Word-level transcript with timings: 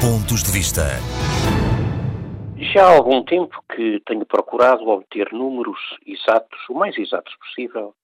Pontos 0.00 0.42
de 0.42 0.50
Vista. 0.50 0.96
Já 2.72 2.86
há 2.86 2.96
algum 2.96 3.22
tempo 3.22 3.62
que 3.68 4.00
tenho 4.06 4.24
procurado 4.24 4.88
obter 4.88 5.30
números 5.30 5.78
exatos, 6.06 6.58
o 6.70 6.74
mais 6.74 6.96
exatos 6.96 7.36
possível, 7.36 7.94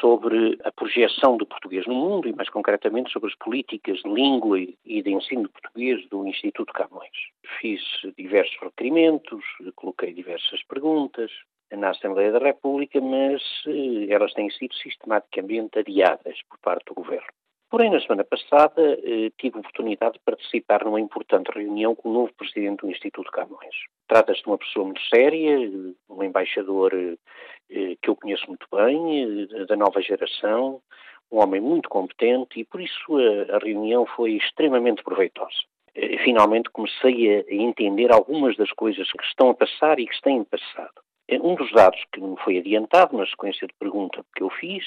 sobre 0.00 0.58
a 0.64 0.72
projeção 0.72 1.36
do 1.36 1.46
português 1.46 1.86
no 1.86 1.94
mundo 1.94 2.28
e, 2.28 2.32
mais 2.32 2.48
concretamente, 2.50 3.12
sobre 3.12 3.30
as 3.30 3.36
políticas 3.36 3.98
de 3.98 4.12
língua 4.12 4.58
e 4.58 5.00
de 5.00 5.10
ensino 5.12 5.44
de 5.44 5.48
português 5.50 6.04
do 6.08 6.26
Instituto 6.26 6.72
Camões. 6.72 7.16
Fiz 7.60 7.80
diversos 8.18 8.56
requerimentos, 8.60 9.44
coloquei 9.76 10.12
diversas 10.12 10.60
perguntas 10.64 11.30
na 11.70 11.90
Assembleia 11.90 12.32
da 12.32 12.40
República, 12.40 13.00
mas 13.00 13.40
eh, 13.68 14.12
elas 14.12 14.32
têm 14.34 14.50
sido 14.50 14.74
sistematicamente 14.74 15.78
adiadas 15.78 16.36
por 16.50 16.58
parte 16.58 16.86
do 16.86 16.94
Governo. 16.94 17.41
Porém, 17.72 17.90
na 17.90 18.02
semana 18.02 18.22
passada, 18.22 18.82
eh, 19.02 19.30
tive 19.38 19.58
oportunidade 19.58 20.12
de 20.12 20.20
participar 20.26 20.84
numa 20.84 21.00
importante 21.00 21.50
reunião 21.50 21.94
com 21.94 22.10
o 22.10 22.12
novo 22.12 22.34
presidente 22.34 22.80
do 22.82 22.90
Instituto 22.90 23.32
Camões. 23.32 23.74
Trata-se 24.06 24.42
de 24.42 24.46
uma 24.46 24.58
pessoa 24.58 24.84
muito 24.84 25.00
séria, 25.08 25.56
um 26.10 26.22
embaixador 26.22 26.92
eh, 26.94 27.16
que 28.02 28.10
eu 28.10 28.14
conheço 28.14 28.46
muito 28.46 28.66
bem, 28.70 29.48
eh, 29.50 29.64
da 29.64 29.74
nova 29.74 30.02
geração, 30.02 30.82
um 31.30 31.40
homem 31.40 31.62
muito 31.62 31.88
competente 31.88 32.60
e, 32.60 32.64
por 32.66 32.78
isso, 32.78 33.16
a, 33.48 33.56
reunião 33.56 34.04
foi 34.04 34.32
extremamente 34.32 35.02
proveitosa. 35.02 35.62
Eh, 35.94 36.18
finalmente 36.18 36.68
comecei 36.68 37.38
a 37.38 37.54
entender 37.54 38.12
algumas 38.12 38.54
das 38.54 38.70
coisas 38.72 39.10
que 39.10 39.24
estão 39.24 39.48
a 39.48 39.54
passar 39.54 39.98
e 39.98 40.06
que 40.06 40.20
têm 40.20 40.44
passado. 40.44 41.00
Eh, 41.26 41.40
um 41.42 41.54
dos 41.54 41.72
dados 41.72 42.04
que 42.12 42.20
me 42.20 42.36
foi 42.44 42.58
adiantado 42.58 43.16
na 43.16 43.24
sequência 43.24 43.66
de 43.66 43.72
pergunta 43.80 44.22
que 44.36 44.42
eu 44.42 44.50
fiz 44.50 44.84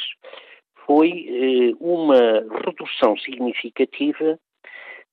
foi 0.85 1.09
eh, 1.09 1.75
uma 1.79 2.45
redução 2.65 3.17
significativa 3.17 4.39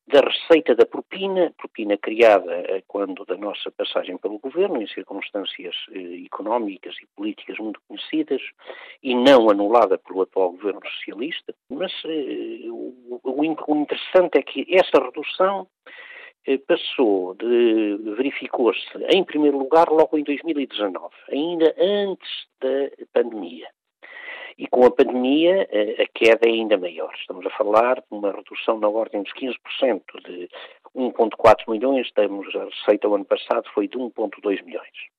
da 0.07 0.21
receita 0.21 0.75
da 0.75 0.85
propina, 0.85 1.53
propina 1.57 1.97
criada 1.97 2.53
eh, 2.53 2.83
quando 2.87 3.25
da 3.25 3.37
nossa 3.37 3.71
passagem 3.71 4.19
pelo 4.19 4.39
governo, 4.39 4.83
em 4.83 4.87
circunstâncias 4.89 5.75
eh, 5.93 6.25
económicas 6.27 6.95
e 7.03 7.07
políticas 7.17 7.59
muito 7.59 7.81
conhecidas, 7.89 8.43
e 9.03 9.15
não 9.15 9.49
anulada 9.49 9.97
pelo 9.99 10.23
atual 10.23 10.51
governo 10.51 10.81
socialista. 10.87 11.55
Mas 11.71 11.93
o, 12.05 13.45
interessante 13.45 14.39
é 14.39 14.43
que 14.43 14.67
essa 14.71 15.03
redução 15.03 15.67
passou 16.67 17.37
verificou-se 18.17 18.81
em 19.11 19.25
primeiro 19.25 19.59
lugar 19.59 19.89
logo 19.89 20.19
em 20.19 20.25
2019, 20.25 21.15
ainda 21.31 21.75
antes 21.79 22.29
da 22.61 22.91
pandemia. 23.13 23.69
E 24.59 24.67
com 24.69 24.85
a 24.85 24.91
pandemia, 24.91 25.69
a 25.99 26.19
queda 26.19 26.49
é 26.49 26.51
ainda 26.51 26.77
maior. 26.77 27.13
Estamos 27.15 27.45
a 27.47 27.51
falar 27.51 27.97
de 27.97 28.07
uma 28.11 28.33
redução 28.33 28.79
na 28.79 28.89
ordem 28.89 29.23
dos 29.23 29.33
15%, 29.33 30.03
de 30.25 30.49
1,4 30.95 31.69
milhões, 31.69 32.11
temos 32.13 32.55
a 32.55 32.65
receita 32.65 33.09
o 33.09 33.15
ano 33.15 33.25
passado 33.25 33.69
foi 33.73 33.89
de 33.89 33.97
1,2 33.97 34.63
milhões. 34.65 35.13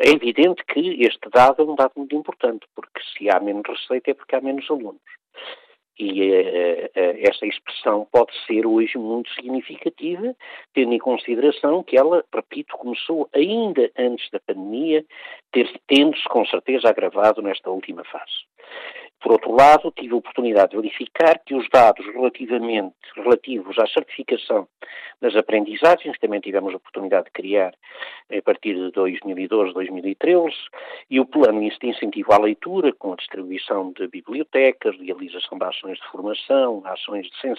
É 0.00 0.10
evidente 0.10 0.64
que 0.64 1.02
este 1.02 1.28
dado 1.30 1.62
é 1.62 1.64
um 1.64 1.74
dado 1.74 1.92
muito 1.96 2.14
importante, 2.14 2.66
porque 2.74 3.00
se 3.16 3.28
há 3.28 3.40
menos 3.40 3.64
receita 3.66 4.10
é 4.10 4.14
porque 4.14 4.36
há 4.36 4.40
menos 4.40 4.68
alunos. 4.70 5.00
E 5.98 6.30
uh, 6.30 6.84
uh, 6.86 7.28
essa 7.28 7.44
expressão 7.44 8.06
pode 8.12 8.32
ser 8.46 8.66
hoje 8.66 8.96
muito 8.96 9.30
significativa, 9.34 10.34
tendo 10.72 10.92
em 10.92 10.98
consideração 10.98 11.82
que 11.82 11.98
ela, 11.98 12.24
repito, 12.32 12.76
começou 12.76 13.28
ainda 13.34 13.90
antes 13.98 14.30
da 14.30 14.38
pandemia, 14.40 15.04
ter, 15.50 15.68
tendo-se 15.88 16.24
com 16.28 16.44
certeza 16.46 16.88
agravado 16.88 17.42
nesta 17.42 17.68
última 17.70 18.04
fase. 18.04 18.46
Por 19.28 19.32
outro 19.32 19.54
lado, 19.54 19.92
tive 19.94 20.14
a 20.14 20.16
oportunidade 20.16 20.70
de 20.70 20.78
verificar 20.78 21.38
que 21.44 21.54
os 21.54 21.68
dados 21.68 22.06
relativamente 22.14 22.96
relativos 23.14 23.78
à 23.78 23.86
certificação 23.86 24.66
das 25.20 25.36
aprendizagens, 25.36 26.14
que 26.14 26.20
também 26.20 26.40
tivemos 26.40 26.72
a 26.72 26.78
oportunidade 26.78 27.26
de 27.26 27.32
criar 27.32 27.74
a 28.34 28.42
partir 28.42 28.74
de 28.74 28.90
2012, 28.90 29.74
2013, 29.74 30.56
e 31.10 31.20
o 31.20 31.26
plano 31.26 31.60
de 31.60 31.86
incentivo 31.86 32.32
à 32.32 32.38
leitura, 32.38 32.90
com 32.94 33.12
a 33.12 33.16
distribuição 33.16 33.92
de 33.92 34.08
bibliotecas, 34.08 34.96
realização 34.98 35.58
de 35.58 35.64
ações 35.64 35.98
de 35.98 36.08
formação, 36.08 36.82
ações 36.86 37.26
de 37.26 37.54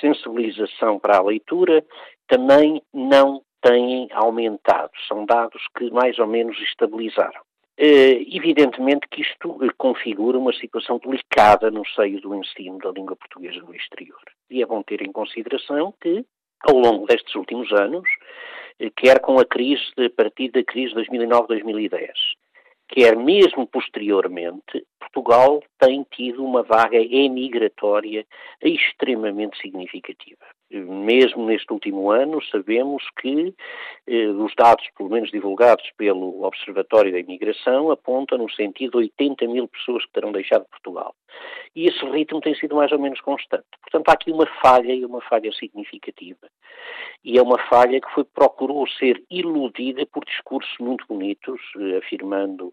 sensibilização 0.00 1.00
para 1.00 1.16
a 1.16 1.22
leitura, 1.24 1.84
também 2.28 2.80
não 2.94 3.42
têm 3.62 4.08
aumentado. 4.12 4.92
São 5.08 5.26
dados 5.26 5.60
que 5.76 5.90
mais 5.90 6.20
ou 6.20 6.28
menos 6.28 6.56
estabilizaram. 6.60 7.49
Eh, 7.82 8.26
evidentemente 8.36 9.08
que 9.10 9.22
isto 9.22 9.58
eh, 9.64 9.70
configura 9.78 10.38
uma 10.38 10.52
situação 10.52 10.98
delicada 10.98 11.70
no 11.70 11.82
seio 11.86 12.20
do 12.20 12.34
ensino 12.34 12.76
da 12.76 12.90
língua 12.90 13.16
portuguesa 13.16 13.58
no 13.60 13.74
exterior. 13.74 14.20
E 14.50 14.62
é 14.62 14.66
bom 14.66 14.82
ter 14.82 15.00
em 15.00 15.10
consideração 15.10 15.94
que, 15.98 16.22
ao 16.60 16.76
longo 16.76 17.06
destes 17.06 17.34
últimos 17.34 17.72
anos, 17.72 18.06
eh, 18.78 18.90
quer 18.94 19.18
com 19.20 19.38
a 19.38 19.46
crise, 19.46 19.82
a 19.96 20.10
partir 20.10 20.50
da 20.50 20.62
crise 20.62 20.90
de 20.90 20.96
2009-2010, 20.96 22.10
quer 22.90 23.16
mesmo 23.16 23.66
posteriormente, 23.66 24.84
Portugal 24.98 25.62
tem 25.78 26.04
tido 26.10 26.44
uma 26.44 26.62
vaga 26.62 26.96
emigratória 26.96 28.26
extremamente 28.62 29.58
significativa. 29.60 30.44
Mesmo 30.70 31.46
neste 31.46 31.72
último 31.72 32.10
ano, 32.10 32.40
sabemos 32.44 33.02
que 33.20 33.54
eh, 34.06 34.28
os 34.28 34.54
dados, 34.54 34.86
pelo 34.96 35.10
menos 35.10 35.30
divulgados 35.30 35.90
pelo 35.96 36.44
Observatório 36.44 37.10
da 37.10 37.18
Imigração, 37.18 37.90
apontam 37.90 38.38
no 38.38 38.50
sentido 38.50 39.00
de 39.00 39.10
80 39.18 39.48
mil 39.48 39.66
pessoas 39.66 40.04
que 40.04 40.12
terão 40.12 40.30
deixado 40.30 40.64
Portugal. 40.66 41.14
E 41.74 41.86
esse 41.86 42.04
ritmo 42.06 42.40
tem 42.40 42.54
sido 42.54 42.76
mais 42.76 42.90
ou 42.92 42.98
menos 42.98 43.20
constante. 43.20 43.66
Portanto, 43.82 44.08
há 44.08 44.12
aqui 44.12 44.30
uma 44.30 44.46
falha 44.60 44.92
e 44.92 45.04
uma 45.04 45.20
falha 45.20 45.52
significativa. 45.52 46.48
E 47.24 47.38
é 47.38 47.42
uma 47.42 47.58
falha 47.68 48.00
que 48.00 48.10
foi, 48.12 48.24
procurou 48.24 48.88
ser 48.88 49.22
iludida 49.30 50.06
por 50.06 50.24
discursos 50.24 50.74
muito 50.80 51.06
bonitos, 51.06 51.60
eh, 51.78 51.98
afirmando 51.98 52.72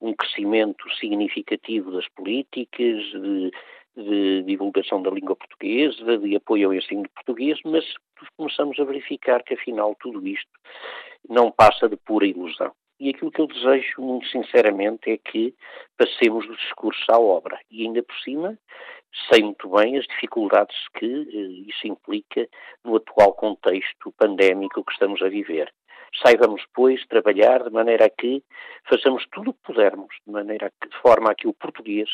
um 0.00 0.14
crescimento 0.14 0.88
significativo 0.96 1.90
das 1.90 2.08
políticas, 2.08 3.02
de 3.12 3.50
de 3.98 4.42
divulgação 4.44 5.02
da 5.02 5.10
língua 5.10 5.34
portuguesa, 5.34 6.18
de 6.18 6.36
apoio 6.36 6.68
ao 6.68 6.74
ensino 6.74 7.08
português, 7.14 7.58
mas 7.64 7.84
começamos 8.36 8.78
a 8.78 8.84
verificar 8.84 9.42
que 9.42 9.54
afinal 9.54 9.96
tudo 9.98 10.24
isto 10.26 10.50
não 11.28 11.50
passa 11.50 11.88
de 11.88 11.96
pura 11.96 12.24
ilusão. 12.24 12.72
E 13.00 13.10
aquilo 13.10 13.30
que 13.30 13.40
eu 13.40 13.46
desejo, 13.46 14.00
muito 14.02 14.26
sinceramente, 14.28 15.10
é 15.10 15.16
que 15.16 15.54
passemos 15.96 16.46
do 16.46 16.56
discurso 16.56 17.04
à 17.10 17.18
obra. 17.18 17.58
E 17.70 17.82
ainda 17.82 18.02
por 18.02 18.16
cima, 18.20 18.58
sei 19.30 19.42
muito 19.42 19.68
bem 19.70 19.96
as 19.96 20.06
dificuldades 20.06 20.76
que 20.98 21.06
eh, 21.06 21.68
isso 21.68 21.86
implica 21.86 22.48
no 22.84 22.96
atual 22.96 23.34
contexto 23.34 24.12
pandémico 24.18 24.84
que 24.84 24.92
estamos 24.92 25.22
a 25.22 25.28
viver. 25.28 25.72
Saibamos, 26.22 26.62
pois, 26.74 27.06
trabalhar 27.06 27.62
de 27.62 27.70
maneira 27.70 28.06
a 28.06 28.10
que 28.10 28.42
façamos 28.88 29.24
tudo 29.30 29.50
o 29.50 29.54
que 29.54 29.60
pudermos, 29.62 30.14
de 30.26 30.32
maneira 30.32 30.72
que, 30.80 30.88
de 30.88 30.96
forma 31.00 31.30
a 31.30 31.34
que 31.34 31.46
o 31.46 31.52
português 31.52 32.08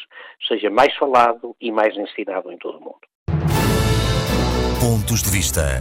seja 0.46 0.68
mais 0.68 0.94
falado 0.96 1.56
e 1.60 1.70
mais 1.70 1.96
ensinado 1.96 2.50
em 2.52 2.58
todo 2.58 2.78
o 2.78 2.80
mundo. 2.80 3.00
Pontos 4.80 5.22
de 5.22 5.30
vista. 5.30 5.80